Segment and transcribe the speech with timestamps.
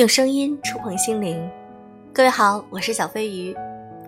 [0.00, 1.46] 用声音触碰心灵，
[2.10, 3.54] 各位好，我是小飞鱼。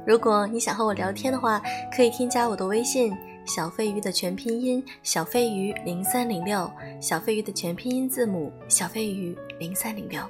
[0.06, 1.61] 如果你想和我聊天的话，
[1.95, 6.67] 可以添加我的微信“小飞鱼”的全拼音“小飞鱼零三零六”，
[6.99, 10.22] 小飞鱼的全拼音字母“小飞鱼零三零六”。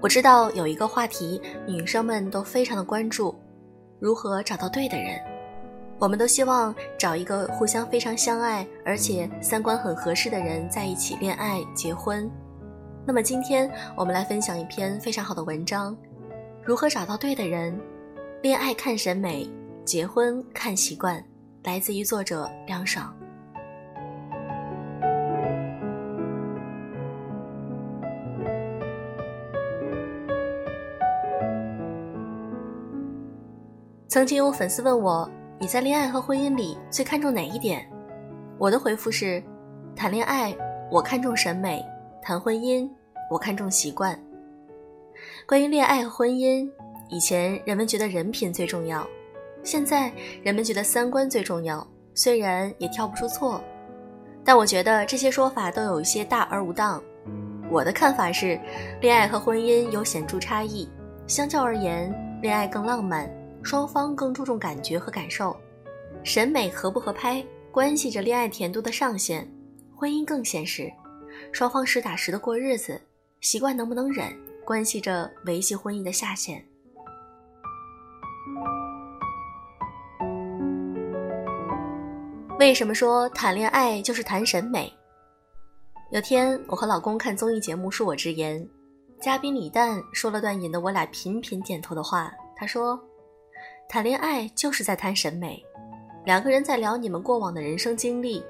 [0.00, 3.34] 我知道有一个话题，女生们都非常的关注，
[3.98, 5.35] 如何找到对的人。
[5.98, 12.30] 我们都希望找一个互相非常相爱，而且三观很合适的人在一起恋爱结婚。
[13.06, 15.96] 那么今天我们来分享一篇非常好的文章：
[16.62, 17.78] 如何找到对的人？
[18.42, 19.48] 恋爱看审美，
[19.84, 21.22] 结婚看习惯。
[21.64, 23.12] 来自于作者凉爽。
[34.06, 35.28] 曾经有粉丝问我。
[35.58, 37.88] 你在恋爱和婚姻里最看重哪一点？
[38.58, 39.42] 我的回复是：
[39.94, 40.54] 谈恋爱
[40.90, 41.82] 我看重审美，
[42.22, 42.86] 谈婚姻
[43.30, 44.18] 我看重习惯。
[45.46, 46.70] 关于恋爱和婚姻，
[47.08, 49.06] 以前人们觉得人品最重要，
[49.62, 51.86] 现在人们觉得三观最重要。
[52.14, 53.58] 虽然也挑不出错，
[54.44, 57.02] 但我觉得这些说法都有一些大而无当。
[57.70, 58.60] 我的看法是，
[59.00, 60.86] 恋爱和婚姻有显著差异，
[61.26, 63.30] 相较而言，恋爱更浪漫。
[63.66, 65.56] 双方更注重感觉和感受，
[66.22, 69.44] 审美合不合拍关系着恋爱甜度的上限；
[69.92, 70.88] 婚姻更现实，
[71.50, 73.00] 双方实打实的过日子，
[73.40, 74.32] 习惯能不能忍
[74.64, 76.64] 关系着维系婚姻的下限。
[82.60, 84.92] 为什么说谈恋爱就是谈审美？
[86.12, 88.62] 有天我和老公看综艺节目《恕我直言》，
[89.20, 92.96] 嘉宾李诞说了段引得我俩频频点头的话，他说。
[93.88, 95.64] 谈恋爱就是在谈审美，
[96.24, 98.44] 两个人在聊你们过往的人生经历，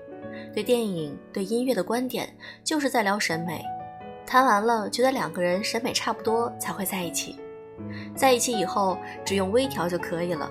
[0.53, 2.27] 对电影、对音乐的观点，
[2.65, 3.63] 就是在聊审美。
[4.27, 7.39] 谈完了，觉得两个人审美差不多才会在一起。
[8.17, 10.51] 在一起以后，只用微调就可以了。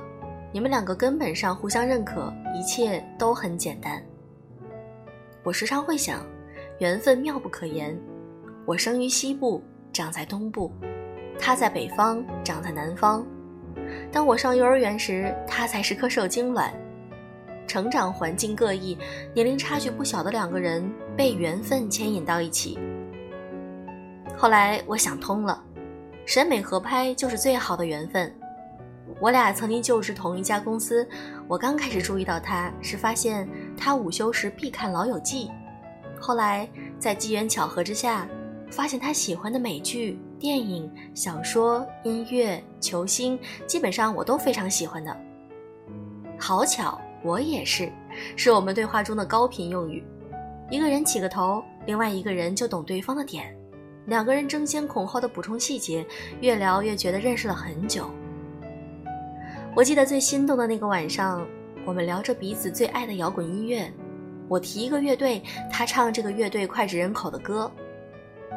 [0.53, 4.01] 你们两个根本上互相认可，一切都很简单。
[5.43, 6.23] 我时常会想，
[6.77, 7.99] 缘分妙不可言。
[8.67, 10.71] 我生于西部，长在东部；
[11.39, 13.25] 他在北方，长在南方。
[14.15, 16.73] 当我上幼儿园时，他才是颗受精卵。
[17.67, 18.97] 成长环境各异、
[19.33, 22.79] 年龄差距不小的两个人被缘分牵引到一起。
[24.37, 25.61] 后来我想通了，
[26.25, 28.33] 审美合拍就是最好的缘分。
[29.19, 31.05] 我俩曾经就职同一家公司，
[31.45, 33.45] 我刚开始注意到他是发现
[33.75, 35.47] 他午休时必看《老友记》，
[36.21, 36.65] 后来
[36.97, 38.25] 在机缘巧合之下。
[38.71, 45.17] 发现他喜欢的美剧、电影、小说、音乐、球星，基本上我都非常喜欢的。
[46.37, 47.91] 好巧，我也是，
[48.35, 50.05] 是我们对话中的高频用语。
[50.69, 53.57] 一个人起个头，另外一个人就懂对方的点，
[54.05, 56.05] 两个人争先恐后的补充细节，
[56.41, 58.07] 越聊越觉得认识了很久。
[59.75, 61.43] 我记得最心动的那个晚上，
[61.87, 63.91] 我们聊着彼此最爱的摇滚音乐，
[64.47, 65.41] 我提一个乐队，
[65.71, 67.71] 他唱这个乐队脍炙人口的歌。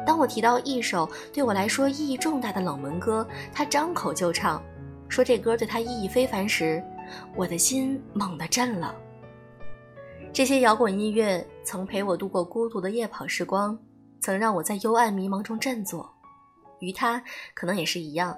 [0.05, 4.61] 当我提到一首对我来说意义重大的冷门歌，他张口就唱，
[5.07, 6.83] 说这歌对他意义非凡时，
[7.35, 8.95] 我的心猛地震了。
[10.31, 13.77] 这些摇滚音乐曾陪我度过孤独的夜跑时光，
[14.19, 16.09] 曾让我在幽暗迷茫中振作。
[16.79, 17.21] 与他
[17.53, 18.37] 可能也是一样，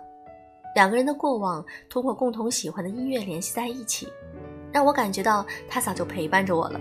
[0.73, 4.11] 两个人的过往通过共同喜欢的音乐联系在一起，
[4.71, 6.79] 让我感觉到他早就陪伴着我了。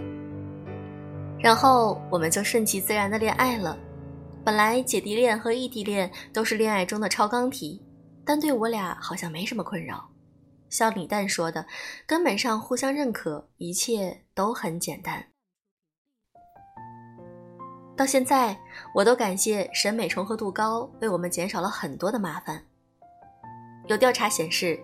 [1.38, 3.76] 然后我们就顺其自然的恋爱了。
[4.42, 7.80] 本来姐弟恋和异地恋都是恋爱中的超纲题，
[8.24, 10.08] 但对我俩好像没什么困扰。
[10.70, 11.66] 像李诞说的，
[12.06, 15.22] 根本上互相认可，一切都很简单。
[17.96, 18.58] 到现在，
[18.94, 22.64] 我都感谢审美重合度高，为我们减少了很多的麻烦。
[23.88, 24.80] 有调查显示，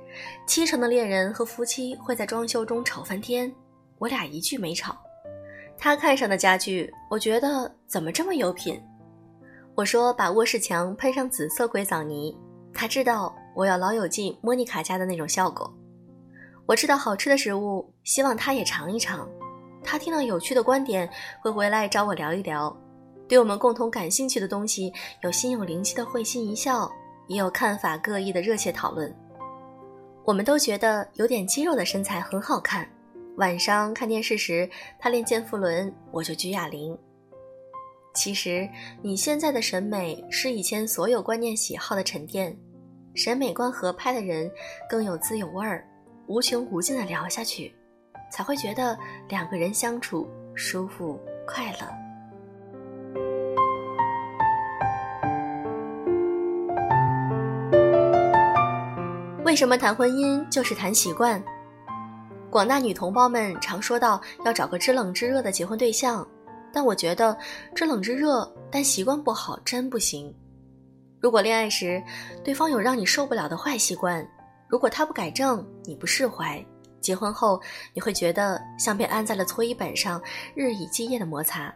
[0.47, 3.51] 七成的恋人和夫妻会在装修中吵翻天，
[3.99, 4.95] 我俩一句没吵。
[5.79, 8.83] 他看上的家具，我觉得怎么这么有品。
[9.77, 12.35] 我说把卧室墙喷上紫色硅藻泥，
[12.73, 15.71] 他知道我要老友记莫妮卡家的那种效果。
[16.65, 19.29] 我知道好吃的食物，希望他也尝一尝。
[19.85, 21.07] 他听到有趣的观点，
[21.43, 22.75] 会回来找我聊一聊。
[23.29, 24.91] 对我们共同感兴趣的东西，
[25.21, 26.91] 有心有灵犀的会心一笑，
[27.29, 29.15] 也有看法各异的热切讨论。
[30.25, 32.89] 我们都觉得有点肌肉的身材很好看。
[33.37, 34.69] 晚上看电视时，
[34.99, 36.97] 他练健腹轮，我就举哑铃。
[38.17, 38.67] 其实
[39.03, 42.57] 你现在的审美是以前所有观念喜好的沉淀
[43.15, 44.51] 审美观合拍的人
[44.89, 45.87] 更有滋有味儿
[46.27, 47.73] 无穷无尽的聊下去
[48.33, 48.99] 才会觉得
[49.29, 51.87] 两个人相处舒服快乐。
[59.45, 61.41] 为什么谈婚姻就是谈习惯？
[62.51, 66.27] 广大女同胞们常说到要找个知冷知热的结婚对象
[66.73, 67.37] 但我觉得
[67.75, 70.35] 知冷知热但习惯不好真不行。
[71.21, 72.03] 如果恋爱时
[72.45, 74.27] 对方有让你受不了的坏习惯，
[74.69, 76.65] 如果他不改正你不释怀，
[77.01, 77.61] 结婚后
[77.95, 80.21] 你会觉得像被按在了搓衣板上，
[80.55, 81.75] 日以继夜的摩擦。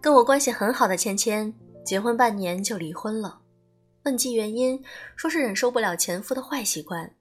[0.00, 1.52] 跟我关系很好的芊芊，
[1.84, 3.40] 结婚半年就离婚了。
[4.04, 4.82] 问及原因，
[5.14, 7.14] 说是忍受不了前夫的坏习惯。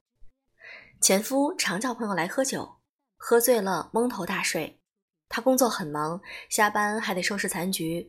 [1.01, 2.67] 前夫常叫朋友来喝酒，
[3.17, 4.78] 喝醉了蒙头大睡。
[5.39, 6.19] 他工作很忙，
[6.49, 8.05] 下班还得收拾残局。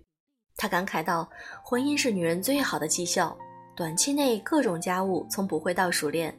[0.56, 1.30] 他感慨道
[1.62, 3.38] ：“婚姻是女人最好的绩效，
[3.76, 6.36] 短期内各种家务从不会到熟练。”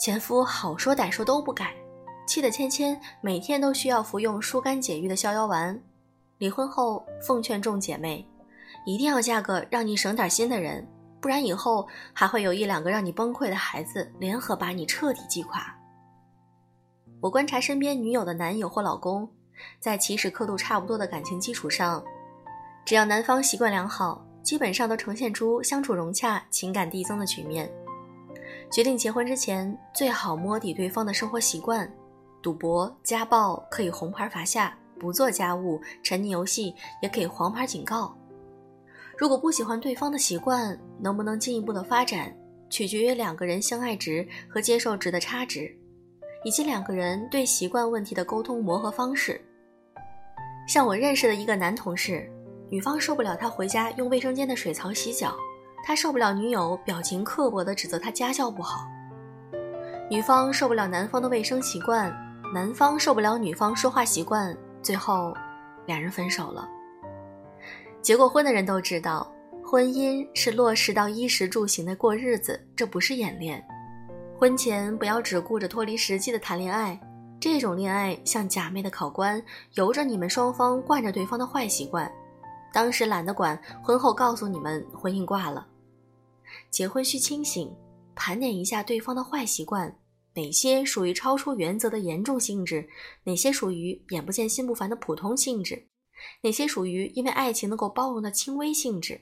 [0.00, 1.74] 前夫好说歹说都不改，
[2.26, 5.78] 气得芊芊每天都需要服用疏肝解郁的逍遥丸。
[6.38, 8.26] 离婚后，奉劝众姐妹。
[8.86, 10.88] 一定要嫁个让你省点心的人，
[11.20, 15.75] 不然以后还会有一两个让你崩溃的孩子联合把你彻底击垮。
[17.26, 19.28] 我观察身边女友的男友或老公，
[19.80, 22.00] 在起始刻度差不多的感情基础上，
[22.84, 27.68] 只要男方习惯良好，基本上都呈现出相处融洽、情感递增的局面。
[28.70, 31.92] 决定结婚之前，最好摸底对方的生活习惯，
[32.40, 38.16] 赌博、家暴可以红牌罚下，不做家务、沉溺游戏也可以黄牌警告。
[39.18, 42.32] 如果不喜欢对方的习惯，能不能进一步的发展，
[42.70, 45.76] 取决于两个人相爱值和接受值的差值，
[46.46, 49.40] 以及两个人对习惯问题的沟通磨合方式。
[50.68, 52.30] 像我认识的一个男同事，
[52.70, 55.34] 女方受不了他回家用卫生间的水槽洗脚，
[55.84, 58.86] 他受不了女友表情刻薄的指责他家教不好；
[60.08, 62.16] 女方受不了男方的卫生习惯，
[62.54, 65.34] 男方受不了女方说话习惯，最后，
[65.84, 66.68] 两人分手了。
[68.00, 69.28] 结过婚的人都知道，
[69.64, 73.60] 婚姻是落实到衣食住行的过日子，这不是演练。
[74.38, 77.00] 婚前不要只顾着脱离实际的谈恋爱，
[77.40, 79.42] 这种恋爱像假寐的考官，
[79.76, 82.10] 由着你们双方惯着对方的坏习惯，
[82.70, 85.66] 当时懒得管，婚后告诉你们婚姻挂了。
[86.70, 87.74] 结婚需清醒，
[88.14, 89.96] 盘点一下对方的坏习惯，
[90.34, 92.86] 哪些属于超出原则的严重性质，
[93.24, 95.82] 哪些属于眼不见心不烦的普通性质。
[96.42, 99.18] 哪些属于因为爱情能够包容的轻微性质？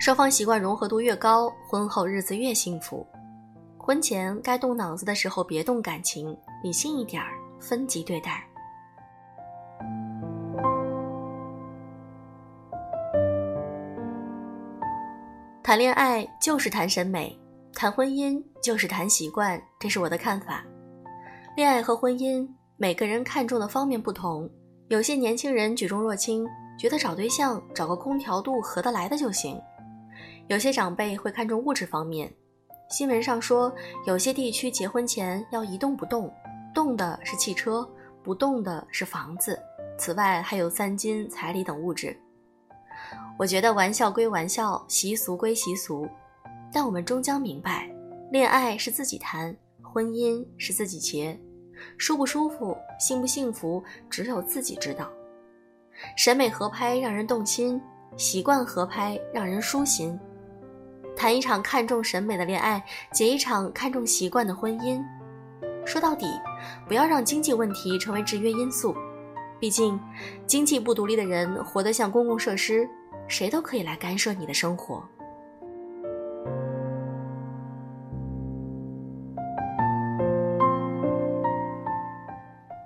[0.00, 3.06] 双方习惯融合度越高，婚后日子越幸福。
[3.86, 8.44] 婚前该动脑子的时候别动感情，理性一点儿，分级对待。
[15.62, 17.38] 谈恋爱就是谈审美，
[17.74, 20.64] 谈婚姻就是谈习惯，这是我的看法。
[21.56, 22.44] 恋爱和婚姻，
[22.76, 24.50] 每个人看重的方面不同。
[24.88, 26.44] 有些年轻人举重若轻，
[26.76, 29.56] 觉得找对象找个空调度合得来的就行；
[30.48, 32.28] 有些长辈会看重物质方面。
[32.88, 33.72] 新闻上说，
[34.06, 36.32] 有些地区结婚前要一动不动，
[36.72, 37.86] 动的是汽车，
[38.22, 39.58] 不动的是房子。
[39.98, 42.16] 此外，还有三金、彩礼等物质。
[43.36, 46.08] 我觉得玩笑归玩笑，习俗归习俗，
[46.72, 47.90] 但我们终将明白，
[48.30, 51.38] 恋爱是自己谈，婚姻是自己结。
[51.98, 55.10] 舒不舒服，幸不幸福，只有自己知道。
[56.16, 57.82] 审美合拍让人动心，
[58.16, 60.18] 习惯合拍让人舒心。
[61.16, 65.02] 谈一场看重审美的恋爱，结一场看重习惯的婚姻。
[65.86, 66.26] 说到底，
[66.86, 68.94] 不要让经济问题成为制约因素。
[69.58, 69.98] 毕竟，
[70.46, 72.86] 经济不独立的人活得像公共设施，
[73.26, 75.02] 谁都可以来干涉你的生活。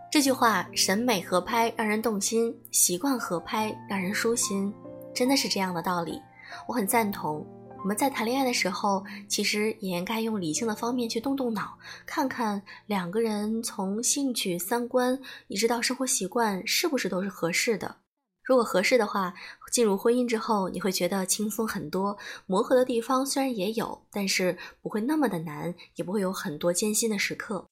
[0.09, 4.73] 这句话“审美合拍让人动心，习惯合拍让人舒心”，
[5.13, 6.21] 真的是这样的道理，
[6.69, 7.45] 我很赞同。
[7.83, 15.19] 我们在谈恋爱的时候，其实也应该用理性的方面去动动脑，看看两个人从兴趣、三观
[15.49, 17.97] 一直到生活习惯是不是都是合适的。
[18.45, 19.33] 如果合适的话，
[19.73, 22.19] 进入婚姻之后你会觉得轻松很多。
[22.47, 27.67] 磨合的地方虽然也有，但是不会那么的难，也不会有很多艰辛的时刻。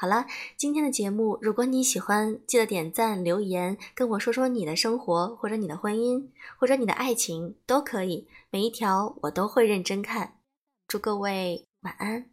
[0.00, 0.26] 好了，
[0.56, 10.34] 今天的节目，如果你喜欢，记得点赞、留言，跟我说说你的生活，或者你的婚姻，或者你的爱情，都可以，每一条我都会认真看。
[10.86, 12.30] 祝各位晚安。